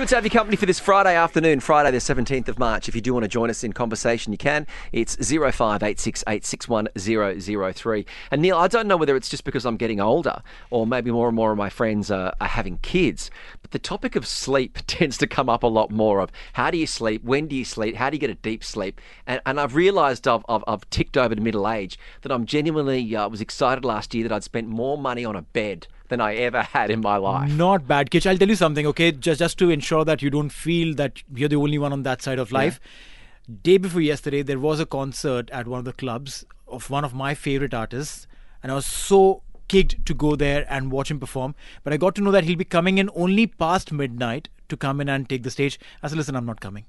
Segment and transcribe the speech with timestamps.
[0.00, 2.88] Good to have your company for this Friday afternoon, Friday the 17th of March.
[2.88, 4.66] If you do want to join us in conversation, you can.
[4.92, 8.06] It's 0586861003.
[8.30, 10.40] And Neeil, I don't know whether it's just because I'm getting older
[10.70, 14.16] or maybe more and more of my friends are, are having kids, but the topic
[14.16, 17.46] of sleep tends to come up a lot more of how do you sleep, when
[17.46, 19.02] do you sleep, how do you get a deep sleep?
[19.26, 23.14] And, and I've realised I've, I've, I've, ticked over to middle age that I'm genuinely
[23.14, 26.34] uh, was excited last year that I'd spent more money on a bed than I
[26.34, 27.50] ever had in my life.
[27.50, 28.26] Not bad, Kitch.
[28.26, 29.12] I'll tell you something, okay?
[29.12, 32.22] Just just to ensure that you don't feel that you're the only one on that
[32.22, 32.80] side of life.
[32.82, 33.56] Yeah.
[33.62, 37.14] Day before yesterday, there was a concert at one of the clubs of one of
[37.14, 38.26] my favorite artists,
[38.62, 41.54] and I was so kicked to go there and watch him perform.
[41.82, 45.00] But I got to know that he'll be coming in only past midnight to come
[45.00, 45.80] in and take the stage.
[46.02, 46.86] I said, listen, I'm not coming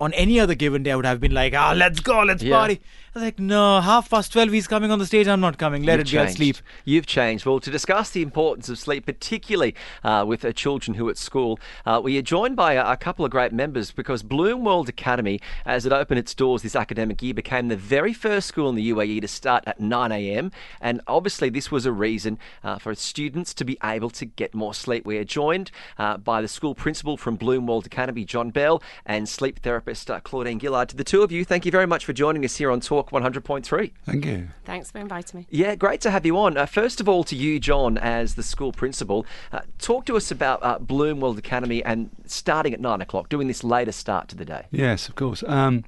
[0.00, 2.56] on any other given day, I would have been like, ah, let's go, let's yeah.
[2.56, 2.80] party.
[3.12, 5.26] I was like, no, half past 12, he's coming on the stage.
[5.26, 5.82] I'm not coming.
[5.82, 6.36] Let You've it changed.
[6.36, 6.56] sleep.
[6.84, 7.44] You've changed.
[7.44, 9.74] Well, to discuss the importance of sleep, particularly
[10.04, 12.96] uh, with uh, children who are at school, uh, we are joined by a, a,
[12.96, 17.20] couple of great members because Bloom World Academy, as it opened its doors this academic
[17.20, 20.52] year, became the very first school in the UAE to start at 9 a.m.
[20.80, 24.72] And obviously, this was a reason uh, for students to be able to get more
[24.72, 25.04] sleep.
[25.04, 29.28] We are joined uh, by the school principal from Bloom World Academy, John Bell, and
[29.28, 30.88] sleep therapist uh, Claudine Gillard.
[30.90, 33.10] To the two of you, thank you very much for joining us here on Talk
[33.10, 33.92] 100.3.
[34.04, 34.48] Thank you.
[34.64, 35.46] Thanks for inviting me.
[35.50, 36.56] Yeah, great to have you on.
[36.56, 40.30] Uh, first of all, to you, John, as the school principal, uh, talk to us
[40.30, 44.36] about uh, Bloom World Academy and starting at nine o'clock, doing this later start to
[44.36, 44.66] the day.
[44.70, 45.42] Yes, of course.
[45.46, 45.84] Um,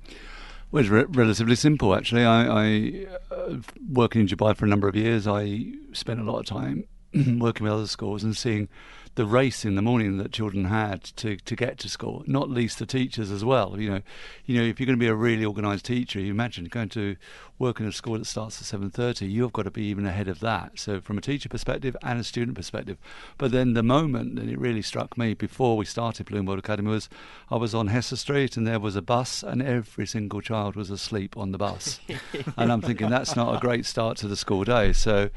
[0.70, 2.24] well, it's re- relatively simple, actually.
[2.24, 3.56] I, I uh,
[3.90, 5.26] working in Dubai for a number of years.
[5.28, 6.84] I spent a lot of time
[7.38, 8.68] working with other schools and seeing
[9.14, 12.78] the race in the morning that children had to, to get to school, not least
[12.78, 13.78] the teachers as well.
[13.78, 14.02] You know,
[14.46, 17.16] you know, if you're going to be a really organised teacher, you imagine going to
[17.58, 20.40] work in a school that starts at 7.30, you've got to be even ahead of
[20.40, 20.78] that.
[20.78, 22.96] So from a teacher perspective and a student perspective.
[23.36, 26.90] But then the moment that it really struck me before we started Bloom World Academy
[26.90, 27.10] was
[27.50, 30.90] I was on Hessa Street and there was a bus and every single child was
[30.90, 32.00] asleep on the bus.
[32.56, 34.94] and I'm thinking that's not a great start to the school day.
[34.94, 35.28] So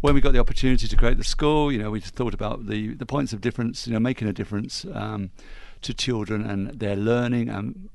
[0.00, 2.94] when we got the opportunity to create the school, you know, we thought about the,
[2.94, 5.30] the points of difference, you know, making a difference um,
[5.82, 7.88] to children and their learning and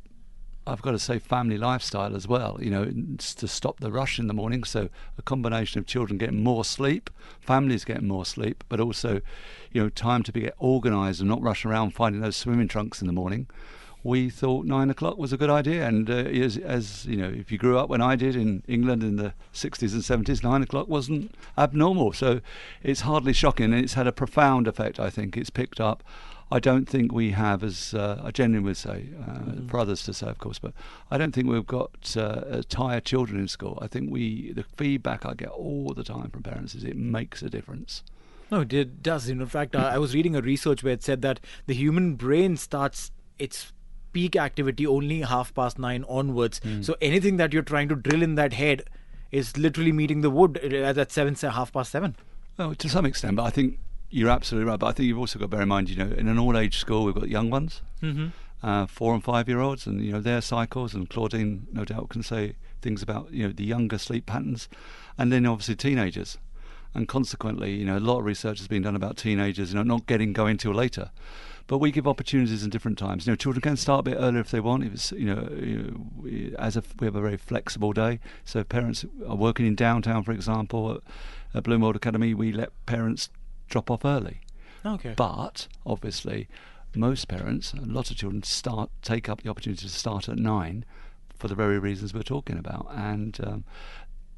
[0.68, 4.26] I've got to say family lifestyle as well, you know, to stop the rush in
[4.26, 4.64] the morning.
[4.64, 9.22] So a combination of children getting more sleep, families getting more sleep, but also,
[9.72, 13.00] you know, time to be get organised and not rush around finding those swimming trunks
[13.00, 13.48] in the morning
[14.06, 15.88] we thought nine o'clock was a good idea.
[15.88, 19.02] And uh, as, as, you know, if you grew up when I did in England
[19.02, 22.14] in the 60s and 70s, nine o'clock wasn't abnormal.
[22.14, 22.40] So
[22.84, 25.00] it's hardly shocking, and it's had a profound effect.
[25.00, 26.04] I think it's picked up.
[26.52, 29.68] I don't think we have, as uh, I genuinely would say, uh, mm-hmm.
[29.70, 30.74] for others to say, of course, but
[31.10, 33.80] I don't think we've got uh, tired children in school.
[33.82, 37.42] I think we, the feedback I get all the time from parents is it makes
[37.42, 38.04] a difference.
[38.52, 39.28] No, it does.
[39.30, 43.10] In fact, I was reading a research where it said that the human brain starts
[43.40, 43.74] its
[44.16, 46.62] peak activity only half past nine onwards.
[46.62, 46.86] Mm.
[46.86, 48.86] So anything that you're trying to drill in that head
[49.30, 52.16] is literally meeting the wood at seven, half past seven.
[52.58, 53.78] Well, to some extent, but I think
[54.10, 54.80] you're absolutely right.
[54.80, 56.78] But I think you've also got to bear in mind, you know, in an all-age
[56.78, 58.28] school, we've got young ones, mm-hmm.
[58.64, 60.94] uh, four and five-year-olds, and you know their cycles.
[60.94, 64.70] And Claudine, no doubt, can say things about you know the younger sleep patterns,
[65.18, 66.38] and then obviously teenagers.
[66.94, 69.84] And consequently, you know, a lot of research has been done about teenagers, you know,
[69.84, 71.12] not getting going till later.
[71.68, 73.26] But we give opportunities in different times.
[73.26, 74.84] You know, children can start a bit earlier if they want.
[74.84, 75.78] If it's you know, you
[76.22, 78.20] know as a we have a very flexible day.
[78.44, 81.02] So if parents are working in downtown, for example, at,
[81.56, 83.30] at Bloom World Academy, we let parents
[83.68, 84.42] drop off early.
[84.86, 85.14] Okay.
[85.16, 86.48] But obviously,
[86.96, 90.86] most parents, a lot of children start take up the opportunity to start at nine
[91.38, 93.64] for the very reasons we're talking about, and um,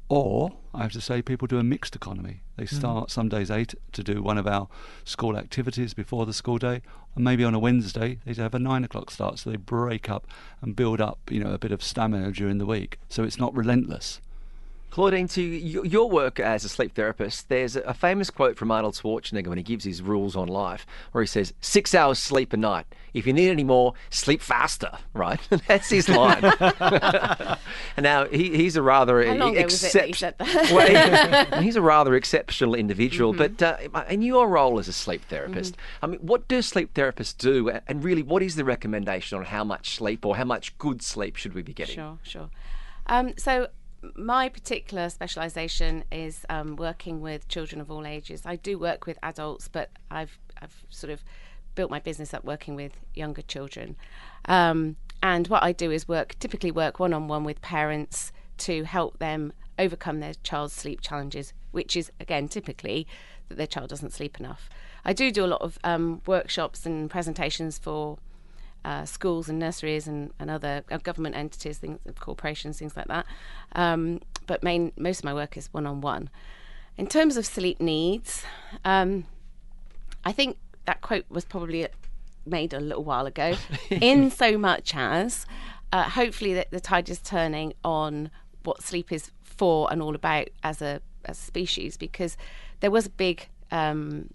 [0.08, 2.42] or, I have to say, people do a mixed economy.
[2.56, 2.76] They mm-hmm.
[2.76, 3.10] start mm.
[3.10, 4.68] some days 8 to do one of our
[5.04, 6.82] school activities before the school day,
[7.14, 10.26] and maybe on a Wednesday they have a 9 o'clock start, so they break up
[10.62, 12.98] and build up, you know, a bit of stamina during the week.
[13.08, 14.20] So it's not relentless.
[14.90, 19.48] Claudine, to your work as a sleep therapist, there's a famous quote from Arnold Schwarzenegger
[19.48, 22.86] when he gives his rules on life, where he says, six hours sleep a night.
[23.12, 25.40] If you need any more, sleep faster, right?
[25.68, 26.42] That's his line.
[26.42, 27.58] and
[27.98, 30.32] now he, he's a rather exceptional.
[30.40, 33.34] well, he's a rather exceptional individual.
[33.34, 33.54] Mm-hmm.
[33.54, 36.04] But uh, in your role as a sleep therapist, mm-hmm.
[36.04, 37.70] I mean, what do sleep therapists do?
[37.86, 41.36] And really, what is the recommendation on how much sleep or how much good sleep
[41.36, 41.96] should we be getting?
[41.96, 42.50] Sure, sure.
[43.06, 43.68] Um, so
[44.14, 48.42] my particular specialisation is um, working with children of all ages.
[48.44, 51.24] I do work with adults, but I've I've sort of
[51.74, 53.96] built my business up working with younger children.
[54.46, 58.84] Um, and what I do is work typically work one on one with parents to
[58.84, 63.06] help them overcome their child's sleep challenges, which is again typically
[63.48, 64.68] that their child doesn't sleep enough.
[65.04, 68.18] I do do a lot of um, workshops and presentations for
[68.84, 73.26] uh, schools and nurseries and, and other uh, government entities, things, corporations, things like that.
[73.72, 76.30] Um, but main, most of my work is one on one.
[76.96, 78.44] In terms of sleep needs,
[78.84, 79.26] um,
[80.24, 81.86] I think that quote was probably
[82.46, 83.54] made a little while ago,
[83.90, 85.46] in so much as
[85.92, 88.30] uh, hopefully that the tide is turning on
[88.64, 92.36] what sleep is for and all about as a as a species, because
[92.80, 94.30] there was a big um,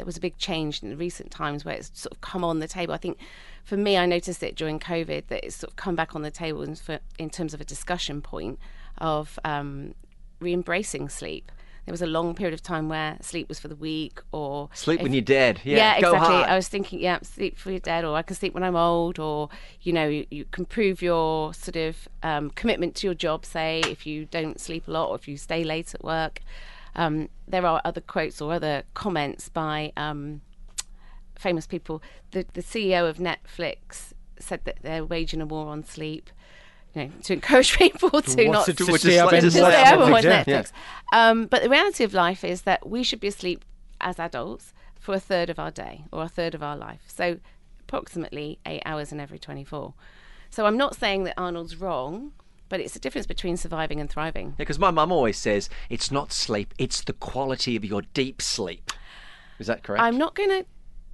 [0.00, 2.66] there was a big change in recent times where it's sort of come on the
[2.66, 2.94] table.
[2.94, 3.18] I think
[3.64, 6.30] for me, I noticed it during COVID that it's sort of come back on the
[6.30, 8.58] table in, for, in terms of a discussion point
[8.96, 9.94] of um,
[10.40, 11.52] re-embracing sleep.
[11.84, 15.00] There was a long period of time where sleep was for the weak, or Sleep
[15.00, 15.60] if- when you're dead.
[15.64, 16.18] Yeah, yeah, exactly.
[16.18, 16.48] hard.
[16.48, 19.18] I was thinking, yeah, sleep for your dead, or I can sleep when I'm old,
[19.18, 19.50] or
[19.82, 23.44] you know, you, you can prove your sort of um, commitment to your job.
[23.44, 26.40] Say if you don't sleep a lot, or if you stay late at work.
[26.96, 30.40] Um, there are other quotes or other comments by um,
[31.36, 32.02] famous people.
[32.32, 36.30] The the CEO of Netflix said that they're waging a war on sleep.
[36.94, 39.52] You know, to encourage people to not it to to stay up and watch up
[39.52, 40.46] stay and up and Netflix?
[40.46, 41.30] Yeah.
[41.30, 43.64] Um, but the reality of life is that we should be asleep
[44.00, 47.04] as adults for a third of our day or a third of our life.
[47.06, 47.38] So
[47.80, 49.94] approximately eight hours in every 24.
[50.50, 52.32] So I'm not saying that Arnold's wrong,
[52.70, 54.54] but it's the difference between surviving and thriving.
[54.56, 58.90] because my mum always says it's not sleep, it's the quality of your deep sleep.
[59.58, 60.02] Is that correct?
[60.02, 60.64] I'm not going to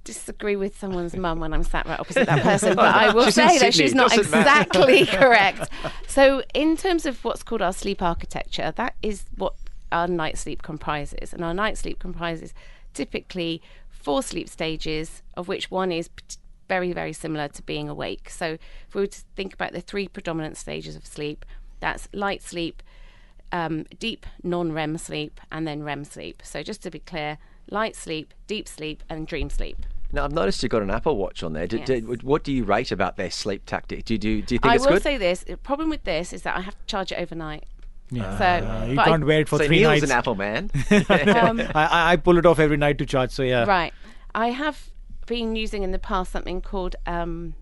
[0.05, 3.35] disagree with someone's mum when I'm sat right opposite that person, but I will She's
[3.35, 5.69] say that she's not exactly correct.
[6.07, 9.53] So, in terms of what's called our sleep architecture, that is what
[9.91, 11.33] our night sleep comprises.
[11.33, 12.53] And our night sleep comprises
[12.93, 16.09] typically four sleep stages, of which one is
[16.67, 18.29] very, very similar to being awake.
[18.29, 21.45] So, if we were to think about the three predominant stages of sleep,
[21.79, 22.81] that's light sleep,
[23.51, 26.41] um, deep non REM sleep, and then REM sleep.
[26.43, 27.37] So, just to be clear,
[27.69, 29.85] light sleep, deep sleep, and dream sleep.
[30.11, 31.67] now I've noticed you've got an Apple Watch on there.
[31.67, 32.23] Do, do- Yes.
[32.23, 34.05] what do you rate about their sleep tactic?
[34.05, 36.33] Do you do, do you think I it's will say this: the problem with this
[36.33, 37.65] is that I have to charge it overnight.
[38.09, 38.37] Yeah.
[38.37, 40.03] So, Uh, you can't wear it for so three Neeil's nights.
[40.05, 40.71] an Apple man.
[40.91, 43.31] Um, I, I- I pull it off every night to charge.
[43.31, 43.65] So yeah.
[43.65, 43.93] Right.
[44.33, 44.89] I have
[45.27, 47.53] been using in the past something called um,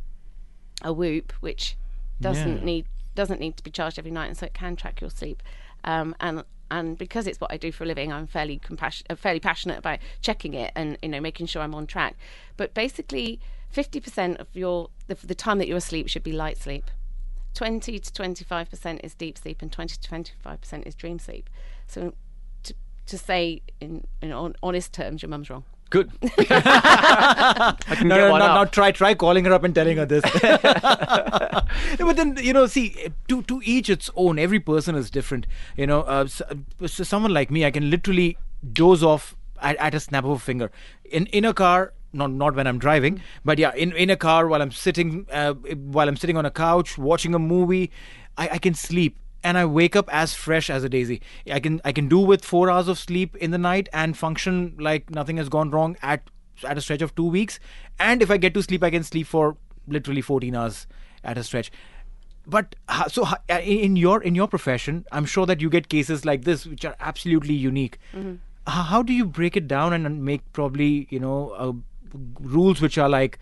[0.81, 1.75] a Whoop, which
[2.21, 2.63] doesn't Yeah.
[2.65, 2.85] need
[3.15, 5.41] doesn't need to be charged every night, and so it can track your sleep.
[5.83, 9.15] Um, and and because it's what I do for a living, I'm fairly compassion, uh,
[9.15, 12.15] fairly passionate about checking it and you know making sure I'm on track.
[12.57, 13.39] But basically,
[13.73, 16.89] 50% of your the, the time that you're asleep should be light sleep.
[17.53, 21.49] 20 to 25% is deep sleep, and 20 to 25% is dream sleep.
[21.87, 22.13] So
[22.63, 22.73] to,
[23.05, 25.63] to say in, in hon- honest terms, your mum's wrong.
[25.89, 26.11] Good.
[26.21, 28.55] I can No, get no, one no, up.
[28.55, 30.23] now try try calling her up and telling her this.
[31.99, 32.95] No, but then you know, see,
[33.27, 34.39] to to each its own.
[34.39, 35.47] Every person is different.
[35.77, 36.45] You know, uh, so,
[36.85, 38.37] so someone like me, I can literally
[38.73, 40.71] doze off at, at a snap of a finger.
[41.05, 44.47] In in a car, not not when I'm driving, but yeah, in in a car
[44.47, 47.91] while I'm sitting uh, while I'm sitting on a couch watching a movie,
[48.37, 49.17] I, I can sleep.
[49.49, 51.21] And I wake up as fresh as a daisy.
[51.57, 54.61] I can I can do with four hours of sleep in the night and function
[54.87, 56.29] like nothing has gone wrong at
[56.71, 57.59] at a stretch of two weeks.
[57.99, 59.55] And if I get to sleep, I can sleep for
[59.97, 60.87] literally 14 hours
[61.23, 61.71] at a stretch.
[62.55, 62.75] But
[63.07, 66.85] so in your in your profession, I'm sure that you get cases like this which
[66.85, 67.97] are absolutely unique.
[68.15, 71.73] H- How do you break it down and- make probably you know uh,
[72.57, 73.39] rules which are like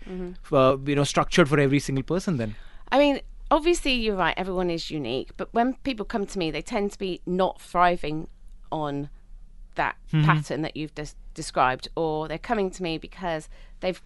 [0.52, 2.36] uh, you know structured for every single person?
[2.42, 2.54] Then
[2.90, 3.20] I mean,
[3.54, 4.34] obviously, you're right.
[4.36, 8.26] Everyone is unique, but when people come to me, they tend to be not thriving
[8.72, 9.08] on
[9.76, 10.24] that mm-hmm.
[10.24, 13.48] pattern that you've des- described, or they're coming to me because
[13.80, 14.02] they've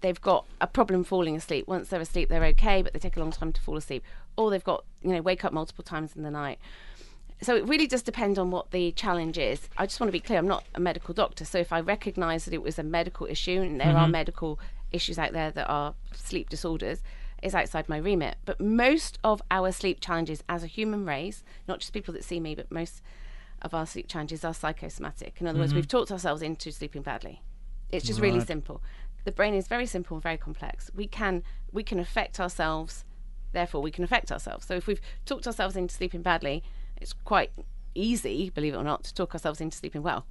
[0.00, 1.66] they've got a problem falling asleep.
[1.66, 4.02] Once they're asleep, they're okay, but they take a long time to fall asleep,
[4.36, 6.58] or they've got you know wake up multiple times in the night.
[7.40, 9.68] So it really does depend on what the challenge is.
[9.76, 11.44] I just want to be clear, I'm not a medical doctor.
[11.44, 14.12] So if I recognise that it was a medical issue, and there are mm-hmm.
[14.12, 14.58] medical
[14.90, 17.00] issues out there that are sleep disorders,
[17.42, 18.36] is outside my remit.
[18.44, 22.40] But most of our sleep challenges as a human race, not just people that see
[22.40, 23.02] me, but most
[23.62, 25.40] of our sleep challenges are psychosomatic.
[25.40, 25.78] In other words, mm-hmm.
[25.78, 27.42] we've talked ourselves into sleeping badly.
[27.90, 28.82] It's just really simple.
[29.24, 30.90] The brain is very simple and very complex.
[30.94, 31.42] We can
[31.72, 33.04] we can affect ourselves,
[33.52, 34.66] therefore we can affect ourselves.
[34.66, 36.62] So if we've talked ourselves into sleeping badly,
[37.00, 37.50] it's quite
[37.94, 40.26] easy, believe it or not, to talk ourselves into sleeping well.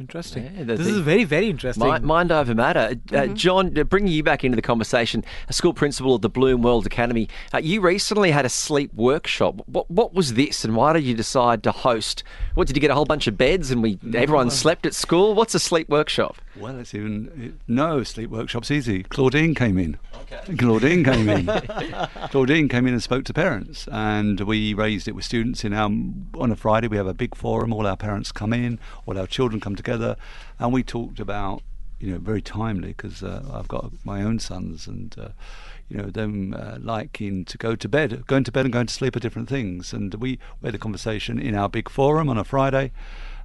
[0.00, 0.44] Interesting.
[0.44, 1.90] Yeah, the- this the- is very very interesting.
[1.90, 2.96] Mi- Mind over matter.
[3.12, 6.62] Uh, John, uh, bringing you back into the conversation, a school principal of the Bloom
[6.62, 9.62] World Academy, uh, you recently had a sleep workshop.
[9.66, 12.22] What, what was this and why did you decide to host?
[12.54, 15.34] What, did you get a whole bunch of beds and we everyone slept at school?
[15.34, 16.36] What's a sleep workshop?
[16.56, 19.04] Well, it's even it, no sleep workshops easy.
[19.04, 19.96] Claudine came in.
[20.22, 20.56] Okay.
[20.56, 21.46] Claudine came in.
[22.30, 25.64] Claudine came in and spoke to parents, and we raised it with students.
[25.64, 27.72] In our on a Friday, we have a big forum.
[27.72, 29.87] All our parents come in, all our children come together,
[30.58, 31.62] and we talked about
[32.00, 35.14] you know, very timely because uh, I've got my own sons and.
[35.18, 35.28] Uh,
[35.88, 38.94] you know them uh, liking to go to bed, going to bed and going to
[38.94, 39.92] sleep are different things.
[39.92, 42.92] And we, we had a conversation in our big forum on a Friday,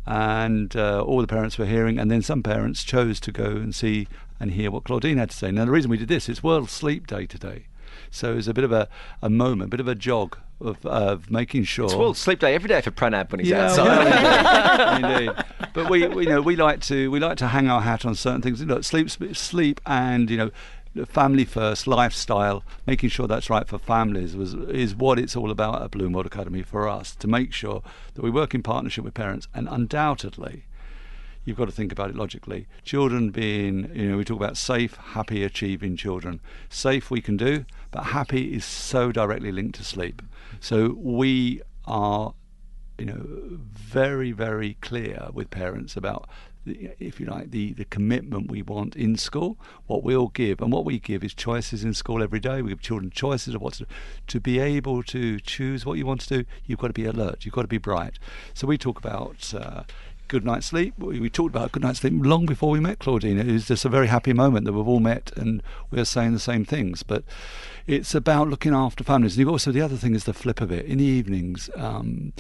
[0.06, 3.74] and uh, all the parents were hearing, and then some parents chose to go and
[3.74, 4.08] see
[4.40, 5.52] and hear what Claudine had to say.
[5.52, 7.68] Now the reason we did this, is World Sleep Day today,
[8.12, 8.88] so it's a bit of a,
[9.22, 11.86] a moment, a bit of a jog of, of making sure.
[11.86, 13.86] It's World Sleep Day every day for Pranab when he's Yeah, outside.
[13.86, 15.44] well, indeed.
[15.74, 18.16] But we, we, you know, we like to we like to hang our hat on
[18.16, 18.64] certain things.
[18.64, 20.52] Look, sleep, sleep, and you know,
[21.08, 25.82] family first lifestyle, making sure that's right for families was is what it's all about
[25.82, 27.82] at Bloom World Academy for us to make sure
[28.14, 30.66] that we work in partnership with parents, and undoubtedly.
[31.46, 32.68] You've got to think about it logically.
[32.84, 36.40] Children being, you know, we talk about safe, happy, achieving children.
[36.70, 40.22] Safe we can do, but happy is so directly linked to sleep.
[40.60, 42.34] So we are
[42.98, 46.30] you know, very, very clear with parents about,
[46.66, 49.58] if you like, the, the commitment we want in school,
[49.88, 50.62] what we'll give.
[50.62, 52.62] And what we give is choices in school every day.
[52.62, 53.86] We give children choices of what to do.
[54.28, 57.46] To be able to choose what you want to do, you've got to be alert,
[57.46, 58.20] you've got to be bright.
[58.54, 59.54] So we talk about.
[59.54, 59.84] Uh,
[60.34, 60.98] Good night's sleep.
[60.98, 63.38] We, talked about good night's sleep long before we met Claudine.
[63.38, 65.62] It was just a very happy moment that we've all met and
[65.92, 67.04] we're saying the same things.
[67.04, 67.24] But
[67.86, 69.38] it's about looking after families.
[69.38, 70.88] And also the other thing is the flip of it.
[70.88, 72.34] In the evenings, um,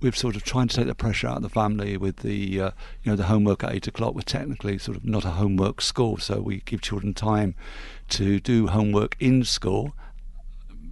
[0.00, 2.70] we've sort of trying to take the pressure out of the family with the uh,
[3.04, 4.16] you know the homework at eight o'clock.
[4.16, 7.54] We're technically sort of not a homework school, so we give children time
[8.08, 9.94] to do homework in school.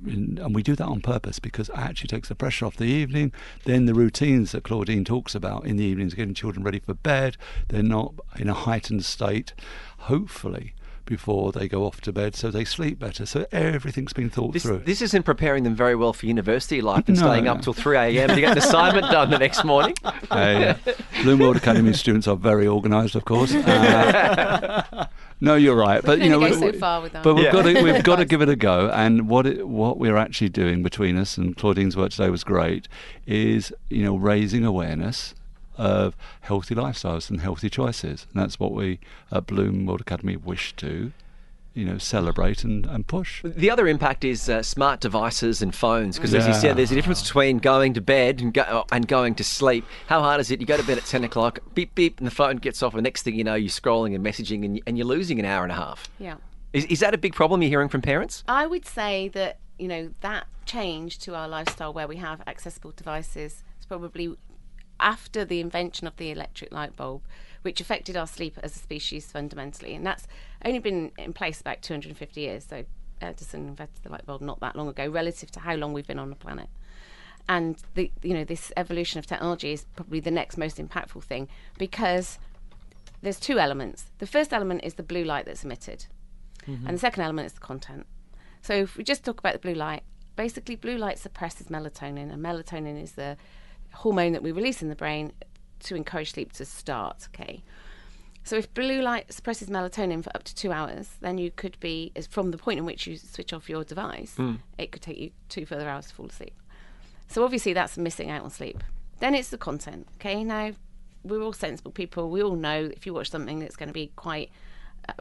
[0.07, 3.33] And we do that on purpose because it actually takes the pressure off the evening.
[3.65, 7.37] Then the routines that Claudine talks about in the evenings, getting children ready for bed,
[7.69, 9.55] they're not in a heightened state.
[9.99, 10.75] Hopefully,
[11.07, 13.27] before they go off to bed so they sleep better.
[13.27, 14.79] So everything's been thought This, through.
[14.87, 17.53] this isn't preparing them very well for university life and No, staying no.
[17.53, 18.29] up till 3 a.m.
[18.31, 19.95] to get an assignment done the next morning.
[20.31, 20.75] Uh,
[21.23, 23.55] Bloom World Academy students are very organised, of course.
[23.65, 25.07] Uh,
[25.45, 27.23] no, you're right, but you know, go we- so far with that.
[27.23, 27.53] but we've Yeah.
[27.53, 28.89] got to we've got to give it a go.
[28.91, 32.89] And what it, what we're actually doing between us and Claudine's work today was great.
[33.27, 35.35] Is you know raising awareness
[35.77, 38.99] of healthy lifestyles and healthy choices, and that's what we
[39.33, 41.13] at Bloom World Academy wish to,
[41.75, 43.43] you know, celebrate and, and push.
[43.43, 46.95] The other impact is uh, smart devices and phones, because as you said, there's a
[46.95, 49.85] difference between going to bed and, go, and going to sleep.
[50.07, 50.61] How hard is it?
[50.61, 52.99] You go to bed at 10 o'clock, beep, beep, and the phone gets off, and
[52.99, 55.63] the next thing you know, you're scrolling and messaging, and, and you're losing an hour
[55.65, 56.09] and a half.
[56.19, 56.37] yeah.
[56.73, 58.43] Is, is that a big problem you're hearing from parents?
[58.49, 62.93] I would say that you know that change to our lifestyle where we have accessible
[62.97, 64.37] devices is probably
[65.01, 67.23] after the invention of the electric light bulb,
[67.63, 70.27] which affected our sleep as a species fundamentally, and that's
[70.65, 72.67] only been in place about 250 years.
[72.69, 72.85] So
[73.21, 76.19] Edison invented the light bulb not that long ago, relative to how long we've been
[76.19, 76.69] on the planet.
[77.49, 81.49] And the you know this evolution of technology is probably the next most impactful thing
[81.79, 82.39] because
[83.23, 84.07] there's two elements.
[84.19, 86.07] The first element is the blue light that's emitted,
[86.67, 86.87] mm-hmm.
[86.87, 88.07] and the second element is the content.
[88.63, 90.05] So if we just talk about the blue light,
[90.37, 93.37] basically blue light suppresses melatonin, and melatonin is the
[93.95, 95.33] hormone that we release in the brain
[95.81, 97.29] to encourage sleep to start.
[97.35, 97.63] Okay.
[98.45, 102.13] So if blue light suppresses melatonin for up to two hours, then you could be
[102.29, 104.57] from the point in which you switch off your device, hmm.
[104.77, 106.55] it could take you two further hours to fall asleep.
[107.27, 108.85] So obviously that's missing out on sleep.
[109.21, 110.07] Then it's the content.
[110.17, 110.73] Okay, now
[111.23, 112.29] we're all sensible people.
[112.29, 114.51] We all know if you watch something that's going to be quite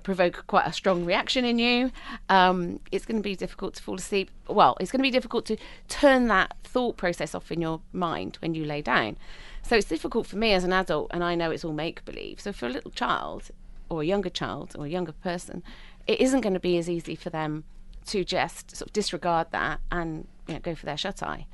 [0.04, 1.92] provoke quite a strong reaction in you,
[2.30, 4.30] um, it's going to be difficult to fall asleep.
[4.48, 8.38] Well, it's going to be difficult to turn that thought process off in your mind
[8.42, 9.18] when you lay down.
[9.62, 12.40] So it's difficult for me as an adult, and I know it's all make believe.
[12.40, 13.50] So for a little child,
[13.90, 15.64] or a younger child, or a younger person,
[16.08, 17.64] it isn't going to be as easy for them
[18.08, 21.48] to just sort of disregard that and you know, go for their shut eye.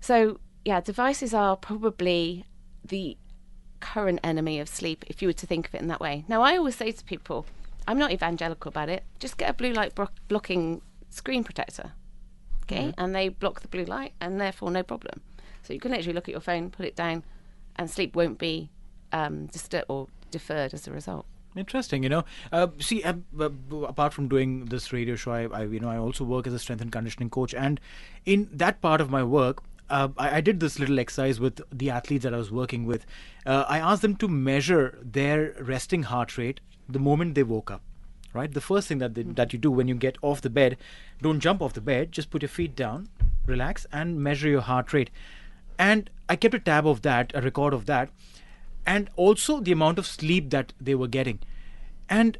[0.00, 2.44] So, yeah, devices are probably
[2.84, 3.16] the
[3.82, 6.24] current enemy of sleep if you were to think of it in that way.
[6.28, 7.44] Now, I always say to people,
[7.86, 11.92] I'm not evangelical about it, just get a blue light bro- blocking screen protector.
[12.64, 12.94] Okay?
[12.96, 15.20] And they block the blue light and therefore no problem.
[15.62, 17.24] So you can literally look at your phone, put it down,
[17.76, 18.70] and sleep won't be
[19.12, 21.26] um, disturbed or deferred as a result.
[21.54, 22.24] Interesting, you know.
[22.50, 23.50] Uh, see, uh, uh,
[23.82, 26.58] apart from doing this radio show, I, I, you know, I also work as a
[26.58, 27.78] strength and conditioning coach, and
[28.24, 29.62] in that part of my work,
[29.92, 33.04] uh, I, I did this little exercise with the athletes that I was working with.
[33.44, 37.82] Uh, I asked them to measure their resting heart rate the moment they woke up.
[38.34, 40.78] Right, the first thing that they, that you do when you get off the bed,
[41.20, 42.12] don't jump off the bed.
[42.12, 43.10] Just put your feet down,
[43.44, 45.10] relax, and measure your heart rate.
[45.78, 48.08] And I kept a tab of that, a record of that,
[48.86, 51.40] and also the amount of sleep that they were getting.
[52.08, 52.38] And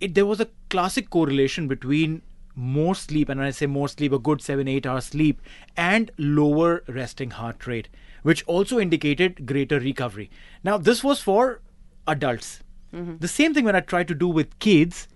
[0.00, 2.22] it, there was a classic correlation between
[2.54, 5.40] more sleep, and when I say more sleep, a good seven, eight hours sleep,
[5.76, 7.88] and lower resting heart rate,
[8.22, 10.30] which also indicated greater recovery.
[10.62, 11.60] Now, this was for
[12.06, 12.60] adults.
[12.94, 13.16] Mm-hmm.
[13.18, 15.08] The same thing when I tried to do with kids,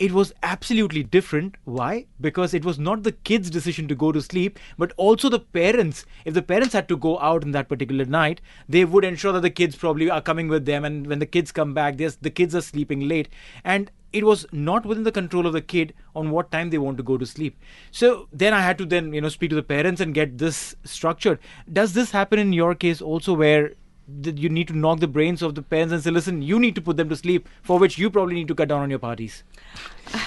[0.00, 1.54] it was absolutely different.
[1.64, 2.06] Why?
[2.20, 6.04] Because it was not the kids' decision to go to sleep, but also the parents.
[6.24, 9.42] If the parents had to go out in that particular night, they would ensure that
[9.42, 12.56] the kids probably are coming with them, and when the kids come back, the kids
[12.56, 13.28] are sleeping late.
[13.62, 16.96] And it was not within the control of the kid on what time they want
[16.96, 17.58] to go to sleep.
[17.90, 20.74] So then I had to then you know speak to the parents and get this
[20.84, 21.38] structured.
[21.80, 23.72] Does this happen in your case also, where
[24.20, 26.74] that you need to knock the brains of the parents and say, listen, you need
[26.74, 28.98] to put them to sleep, for which you probably need to cut down on your
[28.98, 29.42] parties.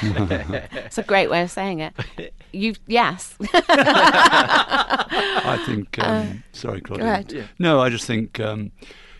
[0.01, 2.33] It's a great way of saying it.
[2.51, 3.35] You yes.
[3.53, 5.97] I think.
[5.99, 7.49] Um, sorry, Claudia.
[7.59, 8.71] No, I just think um,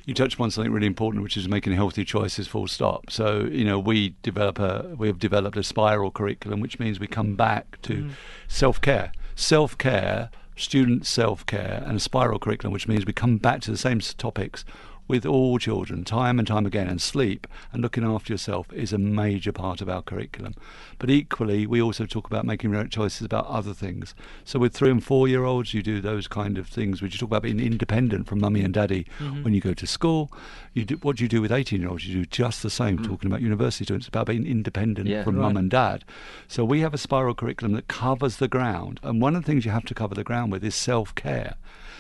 [0.08, 2.48] you touched upon something really important, which is making healthy choices.
[2.48, 3.12] Full stop.
[3.12, 7.08] So you know, we develop a we have developed a spiral curriculum, which means we
[7.08, 8.12] come back to mm.
[8.48, 9.12] self care.
[9.36, 13.72] Self care, student self care, and a spiral curriculum, which means we come back to
[13.72, 14.64] the same topics
[15.08, 16.88] with all children, time and time again.
[16.88, 20.54] And sleep and looking after yourself is a major part of our curriculum.
[21.00, 24.16] But equally, we also talk about making right choices about other things.
[24.44, 27.02] So with three and four year olds, you do those kind of things.
[27.02, 29.44] Which you talk about being independent from mummy and daddy mm-hmm.
[29.44, 30.32] when you go to school.
[30.74, 32.08] You do, what do you do with 18 year olds?
[32.08, 33.00] You do just the same.
[33.00, 33.06] Mm.
[33.08, 35.24] Talking about university students, about being independent Yeah.
[35.24, 35.44] from Right.
[35.44, 36.04] mum and dad.
[36.48, 39.00] So we have a spiral curriculum that covers the ground.
[39.04, 41.56] And one of the things you have to cover the ground with is self care.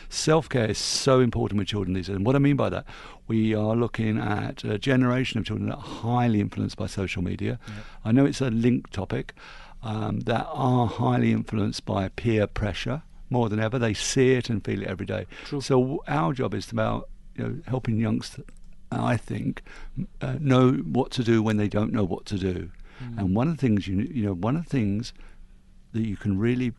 [0.09, 2.15] Self care is so important with children these days.
[2.15, 2.85] And what I mean by that,
[3.27, 7.59] we are looking at a generation of children that are highly influenced by social media.
[8.05, 9.33] I know it's a linked topic
[9.83, 13.77] um, that are highly influenced by peer pressure more than ever.
[13.77, 15.25] They see it and feel it every day.
[15.45, 15.61] True.
[15.61, 18.45] So our job is about you know helping youngsters.
[18.91, 19.63] I think
[20.21, 22.71] uh, know what to do when they don't know what to do.
[23.15, 25.13] And one of the things you you know one of the things
[25.91, 26.73] that you can really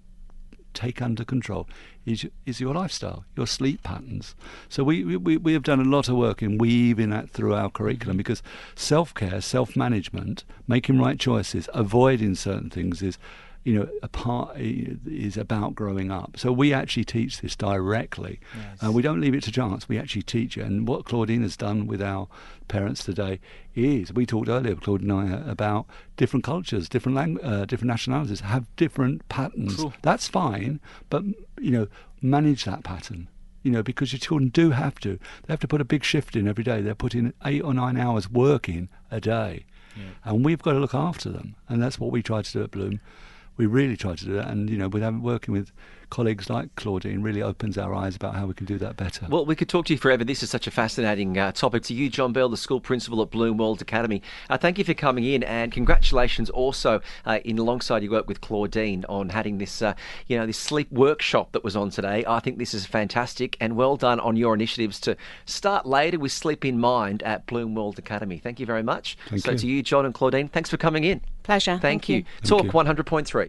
[0.75, 1.69] take under control
[2.07, 4.35] is is your lifestyle, your sleep patterns.
[4.69, 7.71] So we, we, we have done a lot of work in weaving that through our
[7.71, 8.19] curriculum mm-hmm.
[8.19, 8.43] because
[8.75, 13.19] self care, self management, making right choices, avoiding certain things is
[13.65, 16.37] you know a part is about growing up.
[16.37, 18.41] So we actually teach this directly.
[18.83, 19.89] Uh, we don't leave it to chance.
[19.89, 20.63] We actually teach it.
[20.63, 22.29] And what Claudine has done with our
[22.69, 23.41] parents today
[23.75, 28.41] is we talked earlier, Claudine and I, about different cultures, different lang- uh, different nationalities
[28.41, 29.77] have different patterns.
[29.77, 29.93] True.
[30.03, 31.25] That's fine, but
[31.61, 31.89] you know,
[32.23, 33.29] manage that pattern.
[33.65, 35.19] You know, because your children do have to.
[35.45, 36.81] They have to put a big shift in every day.
[36.81, 39.67] They're putting eight or nine hours working a day,
[40.25, 41.57] and we've got to look after them.
[41.69, 43.01] And that's what we try to do at Bloom.
[43.59, 45.73] We really try to do that, and you know, with having- working with
[46.11, 49.27] colleagues like Claudine, really opens our eyes about how we can do that better.
[49.29, 50.25] Well, we could talk to you forever.
[50.25, 51.83] This is such a fascinating uh, topic.
[51.85, 54.95] To you, John Bell, the school principal at Bloom World Academy, uh, thank you for
[54.95, 59.83] coming in, and congratulations also uh, in alongside your work with Claudine on having this,
[59.83, 59.95] uh,
[60.27, 62.25] you know, this sleep workshop that was on today.
[62.27, 65.17] I think this is fantastic, and well done on your initiatives to
[65.47, 68.39] start later with sleep in mind at Bloom World Academy.
[68.39, 69.17] Thank you very much.
[69.29, 69.59] Thank so you.
[69.59, 71.21] to you, John and Claudine, thanks for coming in.
[71.43, 71.79] Pleasure.
[71.81, 72.25] Thank, you.
[72.43, 72.71] Thank Talk you.
[72.71, 73.49] 100.3.